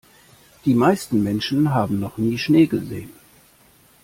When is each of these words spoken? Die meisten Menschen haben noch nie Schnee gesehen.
Die 0.65 0.73
meisten 0.73 1.21
Menschen 1.21 1.75
haben 1.75 1.99
noch 1.99 2.17
nie 2.17 2.39
Schnee 2.39 2.65
gesehen. 2.65 3.11